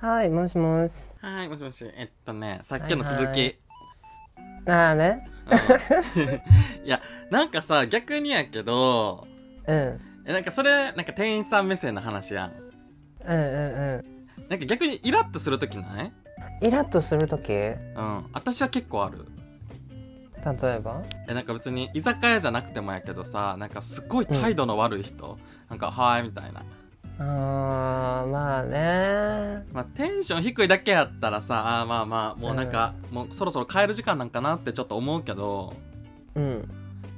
[0.00, 0.92] はい、もしもし。
[1.20, 1.84] はい、もしもし。
[1.96, 3.58] えっとね、さっきの続き。
[4.68, 5.26] ああね。
[6.84, 9.26] いや、なんかさ、逆にやけど、
[9.66, 10.00] うん。
[10.26, 12.52] えなんかそれ、なんか店員さん目線の話やん。
[13.26, 14.02] うんうんう
[14.46, 14.48] ん。
[14.48, 16.12] なんか逆にイラッとするときない？
[16.60, 18.26] イラッとするとき例うん。
[18.32, 19.26] 私は結構ある。
[20.44, 21.02] えば？
[21.28, 25.38] え、なんか別に居酒屋じゃなくてもやけどさ、なんかすっごい態度の悪い人、
[25.70, 26.62] なんか、はーいみたいな。
[27.18, 29.64] あー、まあね。
[29.72, 35.74] まあ、テンション低いだけやったらさ、あーまあまあ、もうなんか、もうそろそろ帰る時間なんかなってちょっと思うけど、
[36.34, 36.68] うん。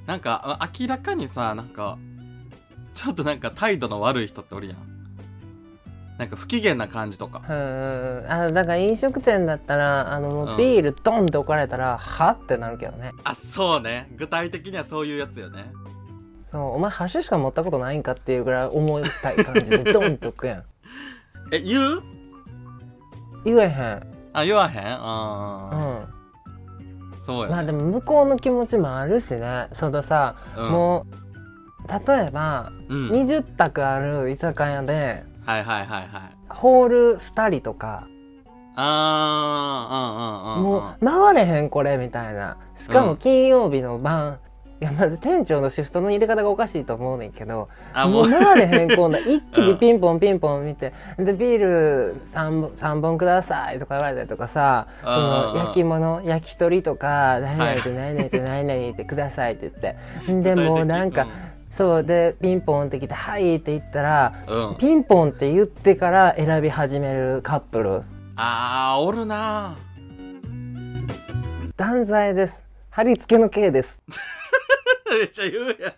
[0.07, 1.98] なんか、あ明らかにさ、なんか、
[2.95, 4.77] ちょっとなんか態度の悪い人っておるやん。
[6.16, 7.43] なんか不機嫌な感じとか。
[7.49, 8.27] うん。
[8.29, 12.30] あ、だから飲食店だったら、あの、ビールドンって置かれたら、は？
[12.30, 13.12] ってなるけどね。
[13.23, 14.12] あ、そうね。
[14.16, 15.71] 具体的にはそういうやつよね。
[16.52, 20.63] そう、お前箸しか持ったことないんかっていうぐらい思いたい感じでドンって置くやん。
[21.52, 22.02] え、言う？
[23.45, 24.02] 言えへん。
[24.32, 24.82] あ、言わへん？
[24.82, 26.13] うあん。
[26.15, 27.51] ーそうよ、ね。
[27.51, 29.69] まあでも向こうの気持ちもあるしね。
[29.73, 31.07] そのさ、うん、もう、
[32.16, 33.09] 例えば、うん。
[33.10, 36.09] 20択ある居酒屋で、はいはいはいはい。
[36.49, 38.07] ホール2人とか、
[38.76, 40.82] あー、うんうんうんうん。
[40.82, 44.38] もう回れへんこれみたいなしかうんも金曜日の晩、
[44.80, 57.98] いやまず店長のシフトの入れ方がおかしいと思うねんけどあ、もう、もう回れへんこんな一気にピンポンピンポン見てでビール 3, 本3本くださいとか言われたりとかさそのうん焼き物焼き鳥とか何々とはい。
[57.98, 61.26] 何々と何々ってくださいって言ってでもうなんか
[61.70, 64.76] そうでピンポンって来て「はい」って言ったらうん。
[64.78, 68.03] ピンポンって言ってから選び始めるカップル。
[68.37, 69.76] あー、おるな。
[71.76, 72.69] 断罪です。
[72.91, 74.00] 貼り付けの刑です
[75.19, 75.88] めっちゃ言うや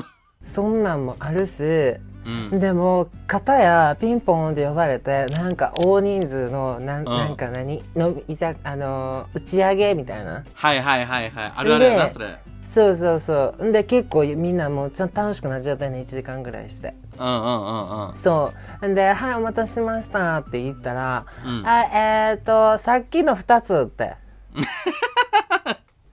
[0.00, 0.04] ん。
[0.44, 2.48] そんなんもあるしうん。
[2.52, 2.60] うん。
[2.60, 7.82] でも片やピンポンって呼ばれてなんか大人数のなん,、んなんか何？
[7.96, 11.52] のいざあのー打ち上げみたいなはいはいはいはい。
[11.56, 12.38] あるあるやな、でそれ。
[12.64, 18.14] そうそうそうんで結構みんなもうちゃんと楽しくなっちゃったね1時間ぐらいしてうんうんうんうん。
[18.14, 24.16] そうで「はいお待たせしました」って言ったら「うんあえっ、ー、とさっきの2つ」って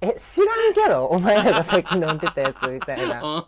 [0.01, 3.45] え知らんけどお前らがさっき飲んでたやつみたいな うん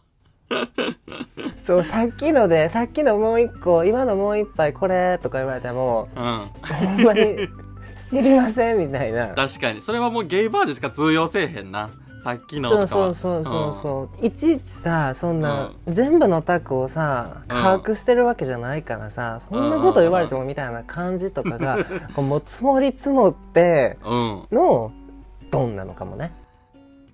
[1.66, 6.24] そうさっきのでさっきのもう一個今のもう一杯これとか言われてもうん。
[6.74, 7.36] ほんまに
[8.10, 9.82] 知りませんみたいな確かに。
[9.82, 11.90] それはもうゲイバーでしか通用せえへんな。
[12.24, 13.14] さっきのそうとかは。
[13.14, 21.78] そうそうそうそう、いちいちさそんな、う全部のタクをさ把握してるわけじゃないからさ、そんなこと言われてもみたいな感じとかが、
[22.16, 25.07] こうもう積もり積もってうん。
[25.48, 26.34] のドンなのかもね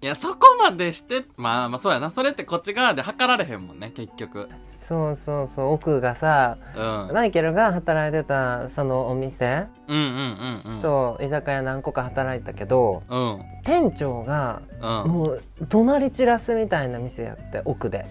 [0.02, 2.10] いや、そこまでして、まあまあそうやな。
[2.10, 4.50] それってこっち側で測られへんもんね、結局。
[4.62, 7.08] そうそうそう奥がさうん。
[7.08, 10.82] うんマイケルが働いてたそのお店、うんうんうん。
[10.82, 13.18] そう居酒屋何個か働いたけどう。
[13.18, 13.40] うん。
[13.64, 15.10] 店長がうん。
[15.10, 18.06] もう怒鳴り散らすみたいな店やって奥で、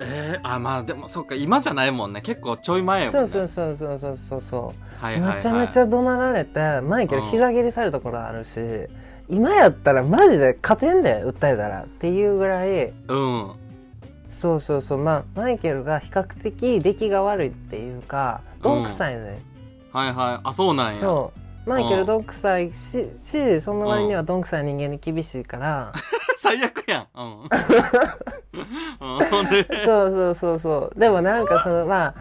[0.00, 2.20] えー、あ、まあでもそっか、今じゃないもんね。
[2.20, 3.28] 結構ちょい前やもんね。
[3.28, 5.36] そうそうそうそうそうそうそうはいはいはい。
[5.38, 8.60] めちゃめちゃ怒鳴られてマイケル膝蹴りされたことあるし、
[9.28, 12.92] 今やったらマジで勝てんで訴えたらっていうぐらい。
[13.08, 13.52] うん。
[14.28, 14.98] そうそうそう。
[14.98, 19.42] まあマイケルが比較的出来が悪いっていうかどんくさいね、
[19.92, 20.40] はいはい。
[20.42, 21.00] あ、そうなんや。
[21.00, 21.32] そ
[21.66, 21.68] う。
[21.68, 25.92] マイケルどんくさいししその割にはどんくさい人間に厳しいから、
[26.36, 27.06] 最悪やん。
[27.14, 27.48] うん。
[29.86, 31.00] そうそうそうそう。
[31.00, 32.14] でもなんかそのまあ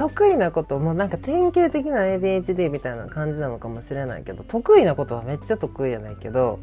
[0.00, 6.58] 得意なこともなんか典型的な ADHD みたいな感じなのかもしれないけど得意なことはめっちゃ得意やないけど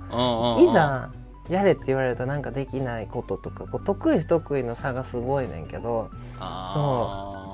[0.60, 1.12] いざ
[1.48, 6.10] やれって言われるとなんかできないこととかこう得意不得意の差がすごいねんけど
[6.40, 7.48] あ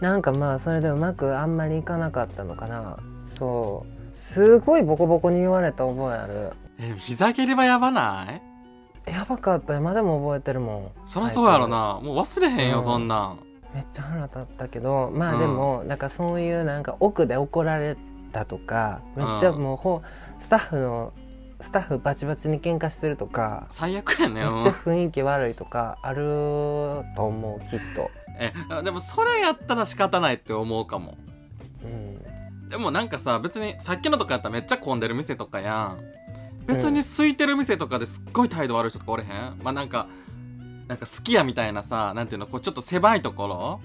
[0.00, 2.96] なんかまあそれでうまくあんまりいかなかったのかな。
[3.26, 4.16] そう。
[4.16, 6.52] すごいボコボコに言われた覚えある。
[6.78, 8.26] ーえ膝蹴りはやばな
[9.06, 9.10] い？
[9.10, 10.90] やばかった今でも覚えてるもん。
[11.04, 12.84] そりゃそうやろな、もう忘れへんよ、うん。
[12.84, 13.38] そんなん
[13.78, 15.36] めっちゃ腹立ったけどまうん。
[15.36, 17.96] あでも、なんかそういうなんか奥で怒られ
[18.32, 20.02] たとかめっちゃもうほ
[20.40, 21.12] スタッフの
[21.60, 24.54] スタッフバチバチに喧嘩してるとか最悪やねうん。
[24.54, 28.10] めっちゃ雰囲気悪いとかあると思うきっと。
[28.40, 28.52] え
[28.82, 31.16] でもそれやったら仕方ないって思うかも。
[31.84, 32.68] うん。
[32.68, 35.98] でもなんかさ別にさっきのとかやったらめっちゃ混んでる店とかやん。
[36.66, 39.30] 別に空いてる店とかですっごい態度悪い人とかおれへん？
[39.62, 40.08] まあなんか
[40.88, 43.80] なんか好きやみたいなさなんていうのこうちょっと狭いところ？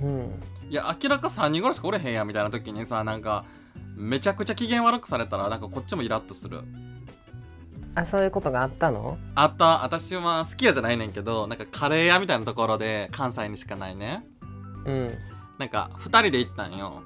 [0.00, 0.40] うん。
[0.70, 3.44] いや明らか3人ぐらいしかおれへんやみたいな時にさなんか
[3.96, 6.62] めちゃくちゃ機嫌悪くされたらなんかこっちもイラッとする。
[7.94, 9.16] あそういうことがあったの？
[9.34, 9.82] あった。
[9.84, 14.26] 私は好きやじゃないねんけどなんかカレー屋みたいなところで関西にしかないね。
[14.84, 15.10] うん。
[15.58, 17.02] なんか2人で行ったんよ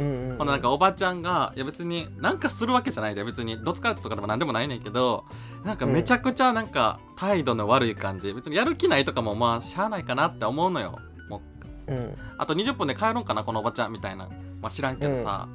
[0.00, 5.24] うんうんななんかおばちゃんがいや別になんかするわけじゃないで別にどつかれたとかでもなんでもないねんけど
[5.64, 8.32] なんかめちゃくちゃなんか態度の悪い感じ。
[8.32, 10.98] 別にやる気ないとかもまあしゃあないかなって思うのよ。
[11.28, 11.42] も
[11.88, 12.18] ううん。
[12.38, 14.28] あと20分で帰ろうかなこのおばちゃんみたいな。
[14.62, 15.48] まあ知らんけどさ、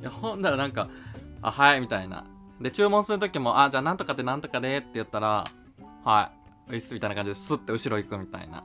[0.00, 0.88] いやほんならなんか
[1.42, 2.24] 「あはい」みたいな。
[2.60, 5.44] で注文する時も「あじゃあなんとかでなんとかで」って言ったら
[6.04, 6.30] 「は
[6.68, 8.62] い」みたいな感じでスッて後ろ行くみたいな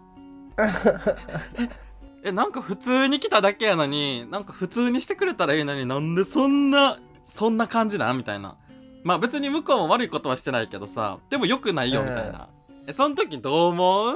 [2.24, 8.18] えなんか普通に来ただけやのになんか普通にしてくれたらいいのになんでそんなそんな感じなん？
[8.18, 8.58] みたいな。
[9.04, 12.50] まあ別に向こうも悪いことはしてないけどさでもよくないよみたいな、
[12.88, 14.16] えその時どう思う？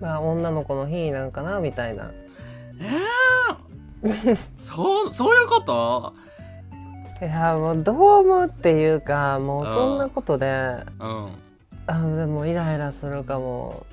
[0.00, 2.10] まあ女の子の日なんかなみたいな。
[4.04, 6.14] えー、そうそういうこと？
[7.20, 10.46] いやもうどう思うっていうかもうそんなことで
[10.98, 11.32] うん。
[11.86, 13.86] あでもイライラするかも、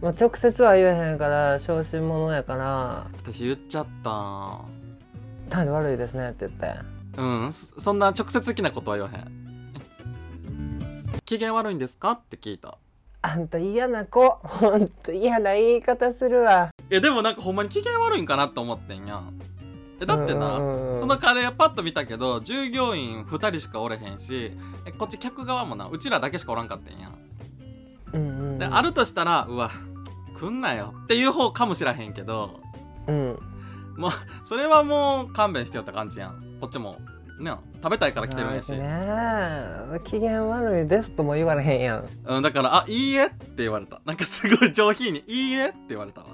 [0.00, 3.06] まあ、直接は言えへんから小心者やから。
[3.22, 4.60] 私言っちゃった
[5.48, 6.74] 「態度悪いですね」って言って。
[7.16, 9.44] うんそそんな直接的なことは言わへん。
[11.24, 12.12] 機嫌悪いんですか？
[12.12, 12.76] って聞いた
[13.22, 14.28] 「あんた嫌な子。
[14.42, 16.70] ほんと嫌な言い方するわ。
[16.90, 19.22] えでもなんかほんまに機嫌悪いんかなって思ってんや。
[20.02, 20.58] えだってな、
[20.96, 24.50] そのカレーパッと見たけど従業員2人しかおれへんし
[24.86, 27.23] えこっち客側もなうちらだけしかおらんかったんや」うん
[28.58, 29.70] であるとしたらうわ
[30.38, 30.94] 来んなよ。
[31.04, 32.60] っていう方かもしらへんけど
[33.06, 33.38] うん。
[34.44, 36.58] それはもう勘弁してよって感じやん。
[36.60, 36.98] こっちも
[37.40, 37.52] ね
[37.82, 38.78] 食べたいから来てるんやし、ね。
[38.80, 42.08] え機嫌悪いですとも言われへんやん。
[42.26, 44.00] うん、だから「あいいえ」って言われた。
[44.04, 46.28] なんかすごい上品に「いいえ」って言われたわ。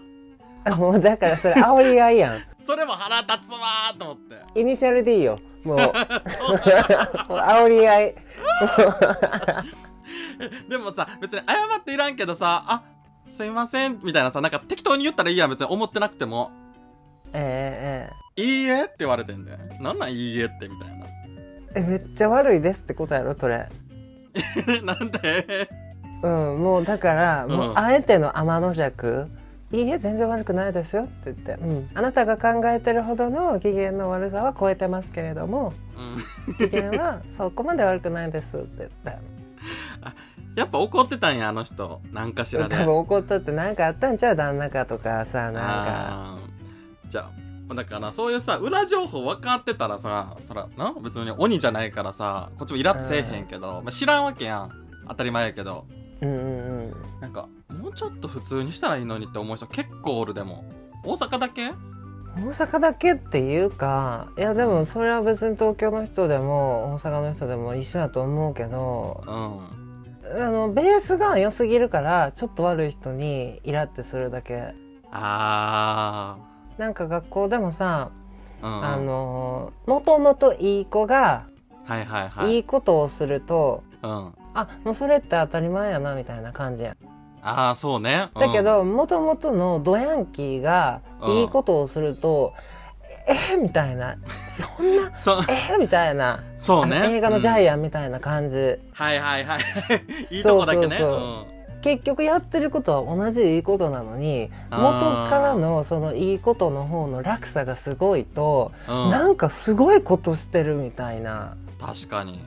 [0.64, 2.42] あもうだからそれ煽り合いやん。
[2.60, 4.60] それも腹立つわーと思って。
[4.60, 5.36] イニシャルでいいよ。
[5.64, 5.76] もう。
[5.78, 8.14] もう煽り合い
[10.68, 12.82] でもさ別に謝っていらんけどさ「あ
[13.28, 16.50] すいません」みたいなさなんか適当に言ったらいいやん別に思ってなくても。
[17.32, 19.56] ええ「いいえ」って言われてんで。
[19.80, 21.06] なんなん「いいえ」ってみたいな。
[21.06, 21.10] え
[21.76, 23.68] ええめっちゃ悪いですってことやろそれ。
[24.82, 25.68] なんで？
[26.22, 27.52] うんもうだから、うん。
[27.52, 29.28] もうあえての天の弱。
[29.72, 35.72] いいえ全然悪くないですよって言って、うん、あなたが考えてるほどの機嫌の悪さは超えてますけれども。
[36.48, 36.68] うん。
[36.68, 39.39] 機嫌はそこまで悪くないですって言って
[40.56, 42.00] やっぱ怒ってたんやあの人。
[42.12, 42.76] なんかしらで。
[42.76, 46.38] 多分怒ったって何かあったんちゃう旦那かとかさなんか。
[47.08, 47.30] じゃ
[47.68, 54.70] あだからそういうさ裏情報分かってたらさそらな別に鬼じゃないからさこっちもイラッとせえへんけど、まあ、知らんわけやん。
[55.08, 55.84] 当たり前やけど。
[56.20, 56.42] うんうんう
[56.86, 56.94] ん。
[57.20, 57.48] なんか
[57.80, 60.64] もうちょっと普通にしたらいいのにって思う人結構おるでも。
[61.04, 61.72] 大阪だけ？
[62.36, 69.79] 大阪だけっていうかいやでもそれは別に東京の人でも大阪の人でも一緒だと思うけどうん
[70.32, 74.74] あのベースが良すぎるからちょっと悪い人にイラってするだけ。
[75.10, 76.38] あ
[76.78, 78.84] なんか学校でもさ、ーうん。
[78.84, 81.46] あのもともといい子が
[81.84, 82.54] はいはいはい。
[82.56, 84.32] いいことをすると、うん。
[84.54, 86.92] あもうそれって当たり前やなみたいな感じや。
[86.92, 86.96] ん
[87.42, 88.28] ああそうね。
[88.34, 92.52] だけ、どもともとのドヤンキーがいいことをすると、
[93.26, 94.16] えみたいな
[94.60, 96.42] そんなうん、そうえみたいな。
[96.58, 97.14] そうね。
[97.14, 98.56] 映画のジャン、イアンみたいな感じ、
[98.92, 99.60] はいはいはい。
[100.36, 100.98] いいとこだけね。
[101.82, 104.80] 結局やってることは同じいいことなのに元
[105.30, 109.04] からのそのいいことの方の落差がすごいと、うん。
[109.04, 111.56] うんなんかすごいことしてるみたいな。
[111.80, 112.40] 確かに。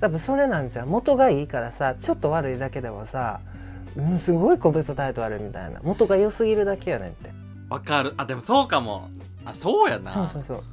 [0.00, 0.88] 多分それなんじゃん。
[0.88, 3.40] 元がいいからさちょっと悪いだけでもさ、
[3.96, 5.80] うん、すごいこの人態度悪いみたいな。
[5.82, 7.30] 元が良すぎるだけやねんって。
[7.68, 8.14] わかる。
[8.16, 9.08] あでもそうかも。
[9.44, 10.10] あそうやな。
[10.10, 10.64] そうそうそう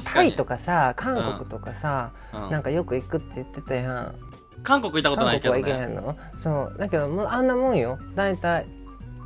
[0.00, 2.50] タイとかさ韓国とかさ、うん。
[2.50, 4.14] なんかよく行くって言ってたやん。
[4.62, 6.16] 韓国行ったことないけど韓国は行けへねんの？
[6.36, 6.76] そう。
[6.78, 7.98] だけどもうあんなもんよ。
[8.14, 8.66] 大体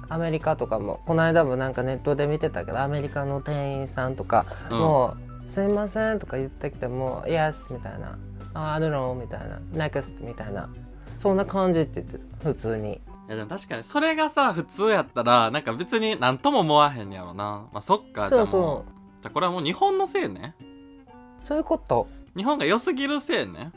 [0.08, 1.00] アメリカとかも。
[1.06, 4.78] この間もなんかネットで見てたけどアメリカの店員さんとか、うん。
[4.78, 5.16] も
[5.48, 8.16] う「すいません」とか言ってきても「Yes」みたいな
[8.54, 10.68] 「あ don't know」みたいな「Next」みたいな。
[11.18, 12.48] そんな感じって言ってた。
[12.50, 12.92] 普通に。
[12.92, 17.64] いやでも確かにそれがさ普通やったらなんか別に何とも思わへんやろな。
[17.72, 18.84] まあそっかじゃあそうもう
[19.26, 20.54] そじゃあこれはもう日本のせいね。
[21.40, 22.08] うそういうこと。
[22.36, 23.72] 日本が良すぎるせいね。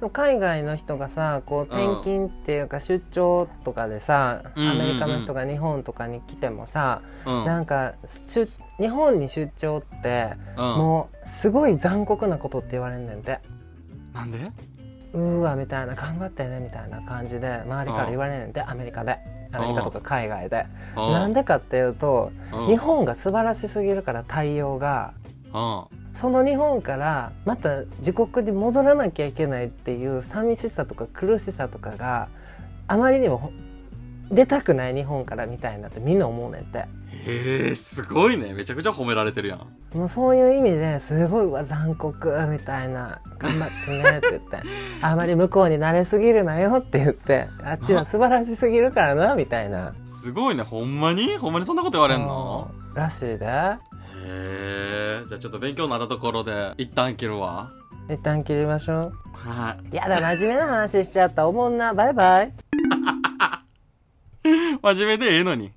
[0.00, 7.44] そう海外の人がさこううん転勤っていうか出張とかでさ、うんアメリカの人が日本とかに来てもさ、うん。
[7.44, 10.64] なんか出日本に出張ってうん。
[10.78, 13.40] もうすごい残酷なことって言われんねんて。
[14.14, 14.38] なんで？
[15.12, 19.18] うーわみたいな頑張ってねみたいな感じで周りから言われんねんてアメリカで
[19.52, 20.66] アメリカとか海外で。
[20.96, 22.66] うんなんでかっていうとうん。
[22.66, 25.12] 日本が素晴らしすぎるから対応が。
[25.52, 25.84] うん。
[26.14, 32.28] その日本からまた自国に戻らなきゃいけないっていう寂しさとか苦しさとかが
[32.88, 33.52] あまりにもほ
[34.30, 36.78] 出たくない日本からみたいなってみんな思うねんって。
[36.78, 36.86] へ
[37.70, 38.54] えすごいね。
[38.54, 39.66] めちゃくちゃ褒められてるやん。
[39.96, 43.20] もうそういう意味ですごいうわ残酷みたいな。
[43.38, 44.62] 頑張ってねって言って。
[45.02, 47.48] あまり向こうに慣れすぎるなよって言って。
[47.64, 49.92] あっちは 素晴らしすぎるからなみたいな。
[50.06, 50.62] すごいね。
[50.62, 51.36] ほんまに？
[51.36, 52.70] ほんまにそんなこと言われんの？
[52.72, 53.46] うんらしいで。
[53.46, 53.78] へ
[54.26, 57.70] えじゃあちょっと勉強になったところで一旦切るわ。
[58.08, 59.94] 一旦切りましょはい。
[59.96, 61.46] やだ真面目な話しちゃった。
[61.46, 61.94] おもんな。
[61.94, 62.52] バイバイ
[64.82, 65.72] 真面目でええのに。